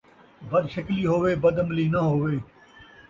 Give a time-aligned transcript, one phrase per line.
[0.49, 2.35] بد شکلی ہووے، بد عملی ناں ہووے